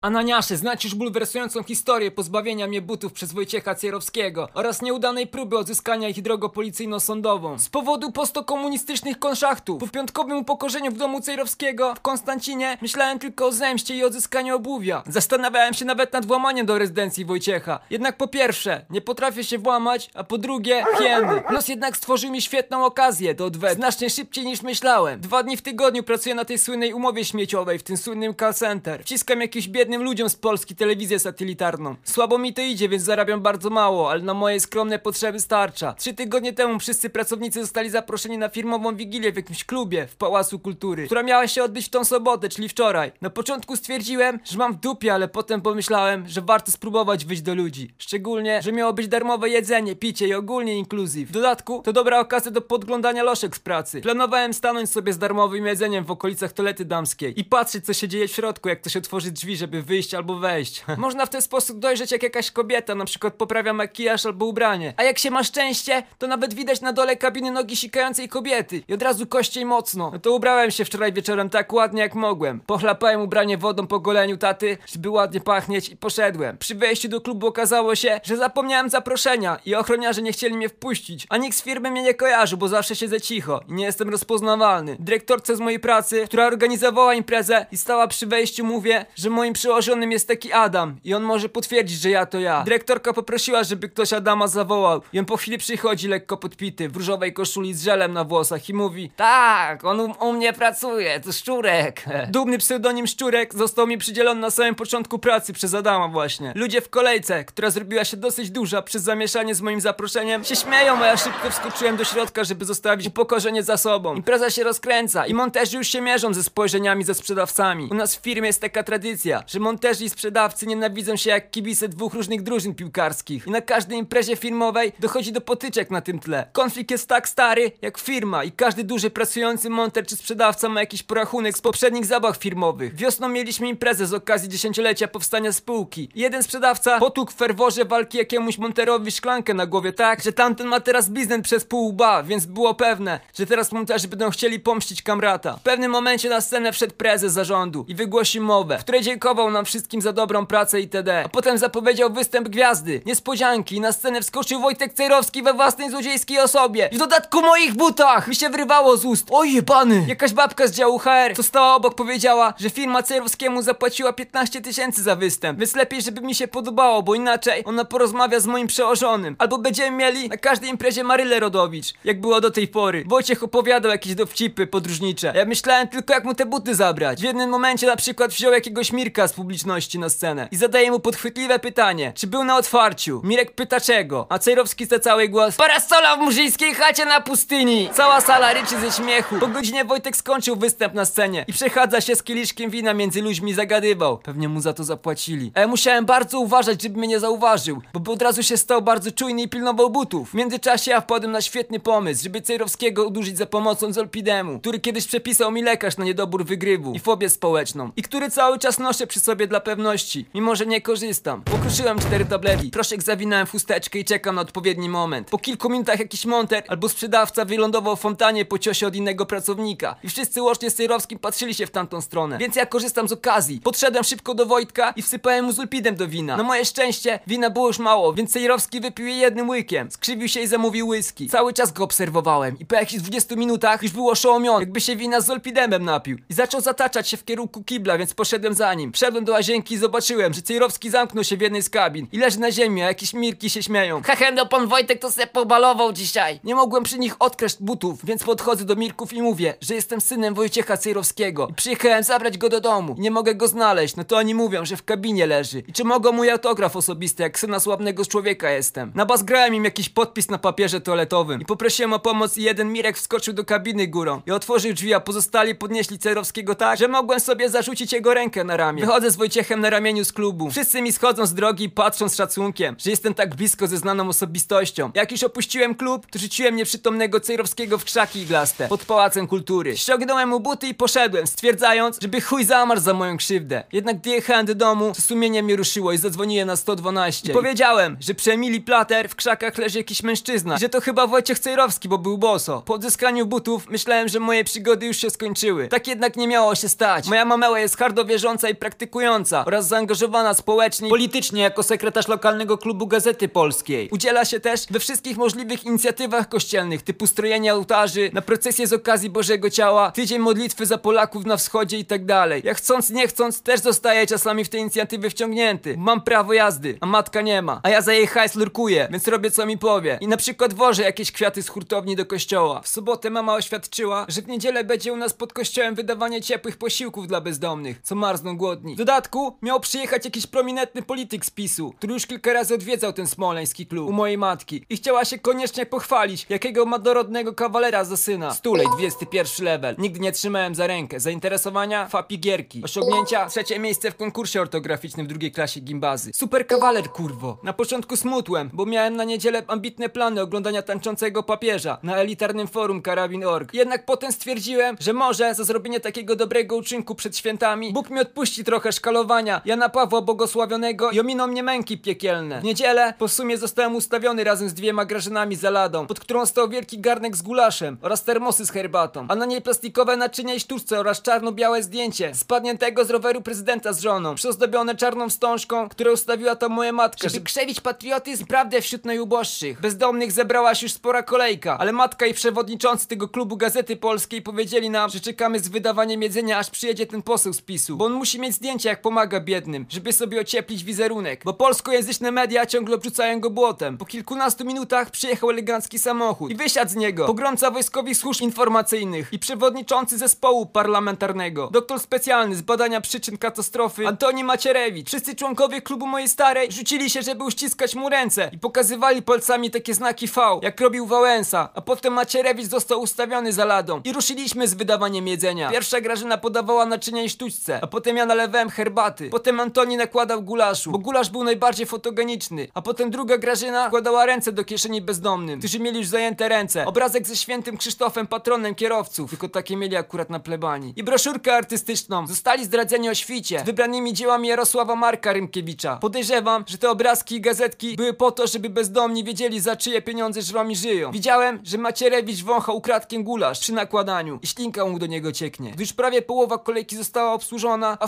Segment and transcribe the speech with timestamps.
[0.00, 6.08] Ananiasze, znać już bulwersującą historię pozbawienia mnie butów przez Wojciecha Cierowskiego oraz nieudanej próby odzyskania
[6.08, 7.58] ich drogą policyjno-sądową.
[7.58, 13.52] Z powodu postokomunistycznych konszachtów, po piątkowym upokorzeniu w domu Cejrowskiego w Konstancinie myślałem tylko o
[13.52, 15.02] zemście i odzyskaniu obuwia.
[15.06, 17.80] Zastanawiałem się nawet nad włamaniem do rezydencji Wojciecha.
[17.90, 21.42] Jednak po pierwsze, nie potrafię się włamać, a po drugie, hieny.
[21.50, 23.74] Los jednak stworzył mi świetną okazję do odwetu.
[23.74, 25.20] Znacznie szybciej niż myślałem.
[25.20, 29.02] Dwa dni w tygodniu pracuję na tej słynnej umowie śmieciowej, w tym słynnym call center.
[29.02, 31.96] Wciskam jakiś ludziom z Polski telewizję satelitarną.
[32.04, 35.92] Słabo mi to idzie, więc zarabiam bardzo mało, ale na moje skromne potrzeby starcza.
[35.92, 40.58] Trzy tygodnie temu wszyscy pracownicy zostali zaproszeni na firmową wigilię w jakimś klubie w Pałacu
[40.58, 43.12] Kultury, która miała się odbyć w tą sobotę, czyli wczoraj.
[43.20, 47.54] Na początku stwierdziłem, że mam w dupie, ale potem pomyślałem, że warto spróbować wyjść do
[47.54, 47.90] ludzi.
[47.98, 51.28] Szczególnie, że miało być darmowe jedzenie, picie i ogólnie inkluzyw.
[51.28, 54.00] W dodatku, to dobra okazja do podglądania loszek z pracy.
[54.00, 58.28] Planowałem stanąć sobie z darmowym jedzeniem w okolicach toalety damskiej i patrzeć, co się dzieje
[58.28, 60.84] w środku, jak ktoś otworzy drzwi, żeby wyjść albo wejść.
[60.96, 64.94] Można w ten sposób dojrzeć, jak jakaś kobieta na przykład poprawia makijaż albo ubranie.
[64.96, 68.94] A jak się ma szczęście, to nawet widać na dole kabiny nogi sikającej kobiety i
[68.94, 70.10] od razu kościej mocno.
[70.12, 72.60] No to ubrałem się wczoraj wieczorem tak ładnie jak mogłem.
[72.60, 76.58] Pochlapałem ubranie wodą po goleniu taty, żeby ładnie pachnieć i poszedłem.
[76.58, 81.26] Przy wejściu do klubu okazało się, że zapomniałem zaproszenia i ochroniarze nie chcieli mnie wpuścić.
[81.28, 84.96] A nikt z firmy mnie nie kojarzył, bo zawsze siedzę cicho i nie jestem rozpoznawalny.
[85.00, 90.12] Dyrektorce z mojej pracy, która organizowała imprezę i stała przy wejściu mówię, że moim przełożonym
[90.12, 92.62] jest taki Adam i on może potwierdzić, że ja to ja.
[92.62, 97.32] Dyrektorka poprosiła, żeby ktoś Adama zawołał i on po chwili przychodzi lekko podpity, w różowej
[97.32, 102.04] koszuli z żelem na włosach i mówi Tak, on u, u mnie pracuje, to Szczurek.
[102.30, 106.52] Dumny pseudonim Szczurek został mi przydzielony na samym początku pracy przez Adama właśnie.
[106.56, 110.98] Ludzie w kolejce, która zrobiła się dosyć duża przez zamieszanie z moim zaproszeniem, się śmieją,
[110.98, 114.14] a ja szybko wskoczyłem do środka, żeby zostawić upokorzenie za sobą.
[114.14, 117.88] Impreza się rozkręca i monterzy już się mierzą ze spojrzeniami ze sprzedawcami.
[117.90, 121.88] U nas w firmie jest taka tradycja, że monterzy i sprzedawcy nienawidzą się jak kibice
[121.88, 123.46] dwóch różnych drużyn piłkarskich.
[123.46, 126.48] I na każdej imprezie firmowej dochodzi do potyczek na tym tle.
[126.52, 131.02] Konflikt jest tak stary jak firma i każdy duży pracujący monter czy sprzedawca ma jakiś
[131.02, 132.94] porachunek z poprzednich zabaw firmowych.
[132.94, 136.08] Wiosną mieliśmy imprezę z okazji dziesięciolecia powstania spółki.
[136.14, 140.80] Jeden sprzedawca potłukł w ferworze walki jakiemuś monterowi szklankę na głowie tak, że tamten ma
[140.80, 145.56] teraz biznes przez pół łba, więc było pewne, że teraz monterzy będą chcieli pomścić kamrata.
[145.56, 149.64] W pewnym momencie na scenę wszedł prezes zarządu i wygłosił mowę, w której dziękował nam
[149.64, 151.22] wszystkim za dobrą pracę itd.
[151.24, 156.88] A potem zapowiedział występ gwiazdy, niespodzianki na scenę wskoczył Wojtek Cejrowski we własnej złodziejskiej osobie.
[156.92, 158.28] I w dodatku moich butach!
[158.28, 159.26] Mi się wrywało z ust.
[159.30, 160.04] Oj jebany!
[160.08, 165.02] Jakaś babka z działu HR, co stała obok powiedziała, że firma Cejrowskiemu zapłaciła 15 tysięcy
[165.02, 169.36] za występ, więc lepiej żeby mi się podobało, bo inaczej ona porozmawia z moim przełożonym.
[169.38, 173.04] Albo będziemy mieli na każdej imprezie Marylę Rodowicz, jak było do tej pory.
[173.06, 175.32] Wojciech opowiadał jakieś dowcipy podróżnicze.
[175.36, 177.20] Ja myślałem tylko jak mu te buty zabrać.
[177.20, 181.00] W jednym momencie na przykład wziął jakiegoś Mirka z publiczności na scenę i zadaje mu
[181.00, 183.20] podchwytliwe pytanie, czy był na otwarciu.
[183.24, 187.90] Mirek pyta czego, a Cejrowski za cały głos Parasola w murzyńskiej chacie na pustyni!
[187.94, 189.38] Cała sala ryczy ze śmiechu.
[189.40, 193.54] Po godzinie Wojtek skończył występ na scenie i przechadza się z kieliszkiem wina między ludźmi
[193.54, 194.18] zagadywał.
[194.18, 195.52] Pewnie mu za to zapłacili.
[195.56, 199.42] Ja musiałem bardzo uważać, żeby mnie nie zauważył, bo od razu się stał bardzo czujny
[199.42, 200.30] i pilnował butów.
[200.30, 205.06] W międzyczasie ja wpadłem na świetny pomysł, żeby Cejrowskiego udłużyć za pomocą Zolpidemu, który kiedyś
[205.06, 209.20] przepisał mi lekarz na niedobór wygrywu i fobię społeczną i który cały czas noszę przy
[209.36, 211.42] dla pewności, mimo że nie korzystam.
[211.42, 215.30] Pokruszyłem cztery tabletki, proszek zawinąłem w chusteczkę i czekam na odpowiedni moment.
[215.30, 219.96] Po kilku minutach jakiś monter albo sprzedawca wylądował w fontanie po ciosie od innego pracownika
[220.02, 223.60] i wszyscy łącznie z Cejrowskim patrzyli się w tamtą stronę, więc ja korzystam z okazji.
[223.60, 226.36] Podszedłem szybko do Wojtka i wsypałem mu zulpidem do wina.
[226.36, 229.90] Na moje szczęście wina było już mało, więc Cejrowski wypił je jednym łykiem.
[229.90, 231.28] Skrzywił się i zamówił whisky.
[231.28, 235.20] Cały czas go obserwowałem i po jakichś 20 minutach już był oszołomiony, jakby się wina
[235.20, 236.18] z zolpidemem napił.
[236.30, 238.92] I zaczął zataczać się w kierunku kibla, więc poszedłem za nim.
[239.08, 242.40] Wszedłem do łazienki i zobaczyłem, że Cejrowski zamknął się w jednej z kabin i leży
[242.40, 244.02] na ziemi, a jakieś mirki się śmieją.
[244.02, 246.40] Hehe, no pan Wojtek to se pobalował dzisiaj.
[246.44, 250.34] Nie mogłem przy nich odkraść butów, więc podchodzę do Mirków i mówię, że jestem synem
[250.34, 252.94] Wojciecha Cejrowskiego i przyjechałem zabrać go do domu.
[252.98, 255.62] Nie mogę go znaleźć, no to oni mówią, że w kabinie leży.
[255.68, 258.92] I czy mogą mój autograf osobisty, jak syna sławnego człowieka jestem.
[258.94, 263.34] Nabazgrałem im jakiś podpis na papierze toaletowym i poprosiłem o pomoc i jeden Mirek wskoczył
[263.34, 267.92] do kabiny górą i otworzył drzwi, a pozostali podnieśli Cejrowskiego tak, że mogłem sobie zarzucić
[267.92, 268.80] jego rękę na ramię.
[268.80, 270.50] Wychodzę z Wojciechem na ramieniu z klubu.
[270.50, 274.08] Wszyscy mi schodzą z drogi i patrzą z szacunkiem, że jestem tak blisko ze znaną
[274.08, 274.90] osobistością.
[274.94, 279.76] Jak już opuściłem klub, to rzuciłem nieprzytomnego Cejrowskiego w krzaki iglaste pod Pałacem Kultury.
[279.76, 283.64] Ściągnąłem mu buty i poszedłem, stwierdzając, żeby chuj zamarł za moją krzywdę.
[283.72, 287.30] Jednak gdy jechałem do domu, to sumienie mnie ruszyło i zadzwoniłem na 112.
[287.30, 291.38] I powiedziałem, że przy Emilii Plater w krzakach leży jakiś mężczyzna że to chyba Wojciech
[291.38, 292.62] Cejrowski, bo był boso.
[292.66, 295.68] Po odzyskaniu butów myślałem, że moje przygody już się skończyły.
[295.68, 297.06] Tak jednak nie miało się stać.
[297.08, 302.08] Moja mamela jest hardo wierząca i praktykuje praktykująca oraz zaangażowana społecznie i politycznie jako sekretarz
[302.08, 303.88] lokalnego klubu Gazety Polskiej.
[303.92, 309.10] Udziela się też we wszystkich możliwych inicjatywach kościelnych, typu strojenie ołtarzy, na procesję z okazji
[309.10, 311.98] Bożego Ciała, tydzień modlitwy za Polaków na wschodzie i tak.
[312.44, 315.74] Jak chcąc, nie chcąc, też zostaje czasami w te inicjatywy wciągnięty.
[315.78, 317.60] Mam prawo jazdy, a matka nie ma.
[317.62, 319.98] A ja za jej hajs lurkuję, więc robię co mi powie.
[320.00, 322.60] I na przykład wożę jakieś kwiaty z hurtowni do kościoła.
[322.62, 327.06] W sobotę mama oświadczyła, że w niedzielę będzie u nas pod kościołem wydawanie ciepłych posiłków
[327.06, 328.76] dla bezdomnych, co marzną głodni.
[328.78, 333.66] Dodatku miał przyjechać jakiś prominentny polityk z PiSu, który już kilka razy odwiedzał ten smoleński
[333.66, 338.34] klub u mojej matki i chciała się koniecznie pochwalić, jakiego ma dorodnego kawalera za syna.
[338.34, 339.74] Stulej, 21 level.
[339.78, 341.00] Nigdy nie trzymałem za rękę.
[341.00, 341.88] Zainteresowania?
[341.88, 342.62] Fapi gierki.
[342.64, 343.26] Osiągnięcia?
[343.26, 346.10] Trzecie miejsce w konkursie ortograficznym w drugiej klasie gimbazy.
[346.14, 347.38] Super kawaler, kurwo.
[347.42, 352.82] Na początku smutłem, bo miałem na niedzielę ambitne plany oglądania tańczącego papieża na elitarnym forum
[352.82, 353.54] karabin.org.
[353.54, 358.44] Jednak potem stwierdziłem, że może za zrobienie takiego dobrego uczynku przed świętami Bóg mi odpuści
[358.44, 362.40] trochę szkalowania Jana Pawła Błogosławionego i ominą mnie męki piekielne.
[362.40, 366.48] W niedzielę po sumie zostałem ustawiony razem z dwiema grażynami za ladą, pod którą stał
[366.48, 370.80] wielki garnek z gulaszem oraz termosy z herbatą, a na niej plastikowe naczynia i sztuczce
[370.80, 376.48] oraz czarno-białe zdjęcie spadniętego z roweru prezydenta z żoną, przyozdobione czarną wstążką, którą ustawiła to
[376.48, 379.60] moja matka, żeby krzewić patriotyzm prawdę wśród najuboższych.
[379.60, 384.70] Bezdomnych zebrała się już spora kolejka, ale matka i przewodniczący tego klubu Gazety Polskiej powiedzieli
[384.70, 388.20] nam, że czekamy z wydawaniem jedzenia, aż przyjedzie ten poseł z PiSu, bo on musi
[388.20, 393.30] mieć zdjęcie jak pomaga biednym, żeby sobie ocieplić wizerunek, bo polskojęzyczne media ciągle obrzucają go
[393.30, 393.78] błotem.
[393.78, 399.18] Po kilkunastu minutach przyjechał elegancki samochód i wysiadł z niego pogromca wojskowych służb informacyjnych i
[399.18, 404.88] przewodniczący zespołu parlamentarnego, doktor specjalny z badania przyczyn katastrofy Antoni Macierewicz.
[404.88, 409.74] Wszyscy członkowie klubu mojej starej rzucili się, żeby uściskać mu ręce i pokazywali palcami takie
[409.74, 414.54] znaki V, jak robił Wałęsa, a potem Macierewicz został ustawiony za ladą i ruszyliśmy z
[414.54, 415.50] wydawaniem jedzenia.
[415.50, 419.10] Pierwsza Grażyna podawała naczynia i sztućce, a potem ja nalewałem herbaty.
[419.10, 424.32] Potem Antoni nakładał gulaszu, bo gulasz był najbardziej fotogeniczny, a potem druga Grażyna wkładała ręce
[424.32, 426.66] do kieszeni bezdomnym, którzy mieli już zajęte ręce.
[426.66, 430.72] Obrazek ze świętym Krzysztofem, patronem kierowców, tylko takie mieli akurat na plebanii.
[430.76, 432.06] I broszurkę artystyczną.
[432.06, 435.76] Zostali zdradzeni o świcie, z wybranymi dziełami Jarosława Marka Rymkiewicza.
[435.76, 440.22] Podejrzewam, że te obrazki i gazetki były po to, żeby bezdomni wiedzieli za czyje pieniądze
[440.22, 440.92] żromi żyją.
[440.92, 445.50] Widziałem, że Macierewicz wąchał ukradkiem gulasz przy nakładaniu i ślinka mu do niego cieknie.
[445.50, 447.86] Gdy już prawie połowa kolejki została obsłużona, a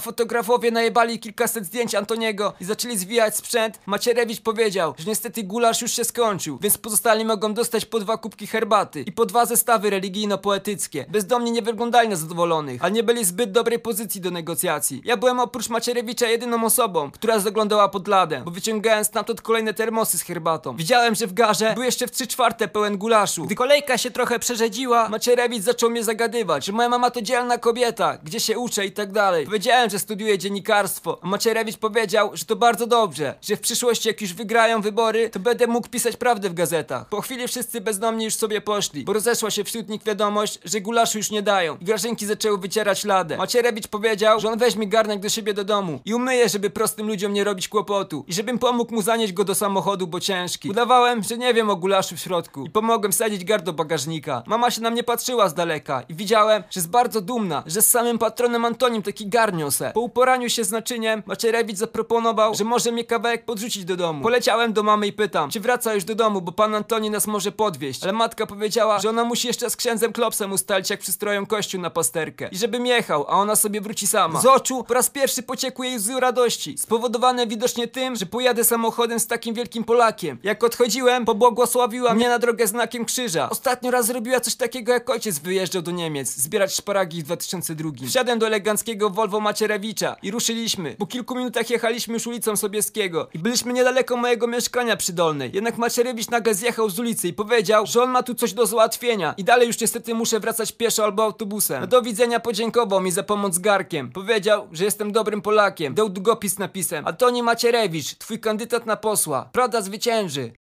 [0.50, 5.93] fotografowie najebali kilkaset zdjęć Antoniego i zaczęli zwijać sprzęt, Macierewicz powiedział, że niestety gulasz już
[5.93, 11.06] się skończył, więc pozostali mogą dostać po dwa kubki herbaty i po dwa zestawy religijno-poetyckie.
[11.08, 15.02] Bezdomni nie wyglądali na zadowolonych, ale nie byli zbyt dobrej pozycji do negocjacji.
[15.05, 20.19] Ja byłem oprócz Macierewicza jedyną osobą, która zaglądała pod ladę, bo wyciągałem stamtąd kolejne termosy
[20.19, 20.76] z herbatą.
[20.76, 23.44] Widziałem, że w garze był jeszcze w trzy czwarte pełen gulaszu.
[23.44, 28.19] Gdy kolejka się trochę przerzedziła, Macierewicz zaczął mnie zagadywać, że moja mama to dzielna kobieta,
[28.25, 29.44] gdzie się uczę i tak dalej.
[29.44, 34.20] Powiedziałem, że studiuję dziennikarstwo, a Macierewicz powiedział, że to bardzo dobrze, że w przyszłości jak
[34.20, 37.08] już wygrają wybory, to będę mógł pisać prawdę w gazetach.
[37.08, 41.19] Po chwili wszyscy bezdomni już sobie poszli, bo rozeszła się wśród nich wiadomość, że gulaszu
[41.19, 43.37] już nie dają i grażynki zaczęły wycierać ladę.
[43.37, 47.32] Macierewicz powiedział, że on weźmie garnek do siebie do domu i umyje, żeby prostym ludziom
[47.32, 50.70] nie robić kłopotu i żebym pomógł mu zanieść go do samochodu, bo ciężki.
[50.70, 54.42] Udawałem, że nie wiem o gulaszu w środku i pomogłem wsadzić gar do bagażnika.
[54.46, 57.90] Mama się na mnie patrzyła z daleka i widziałem, że jest bardzo dumna, że z
[57.90, 59.90] samym patronem Antonim taki gar niosę.
[59.94, 64.23] Po uporaniu się z naczyniem, Macierewicz zaproponował, że może mnie kawałek podrzucić do domu.
[64.23, 67.52] Poleciałem do mamy i pytam, czy wraca już do domu, bo pan Antoni nas może
[67.52, 68.02] podwieźć.
[68.02, 71.90] Ale matka powiedziała, że ona musi jeszcze z księdzem Klopsem ustalić, jak przystroją kościół na
[71.90, 72.49] pasterkę.
[72.52, 74.40] I żebym jechał, a ona sobie wróci sama.
[74.40, 79.21] Z oczu po raz pierwszy pociekły jej łzy radości, spowodowane widocznie tym, że pojadę samochodem
[79.21, 80.38] z takim wielkim Polakiem.
[80.42, 83.50] Jak odchodziłem, pobłogosławiła mnie na drogę znakiem krzyża.
[83.50, 87.90] Ostatnio raz zrobiła coś takiego, jak ojciec wyjeżdżał do Niemiec, zbierać szparagi w 2002.
[88.09, 90.97] Wsiadłem do eleganckiego Volvo Macierewicza i ruszyliśmy.
[90.99, 95.50] Po kilku minutach jechaliśmy już ulicą Sobieskiego i byliśmy niedaleko mojego mieszkania przy Dolnej.
[95.55, 99.35] Jednak Macierewicz nagle zjechał z ulicy i powiedział, że on ma tu coś do załatwienia
[99.37, 101.81] i dalej już niestety muszę wracać pieszo albo autobusem.
[101.81, 104.11] No do widzenia podziękował mi za pomoc garkiem.
[104.12, 105.95] Powiedział, że jestem dobrym Polakiem.
[105.95, 109.49] Dał długopis napisem Antoni Macierewicz, twój kandydat na posła.
[109.52, 110.52] Prawda zwycięży.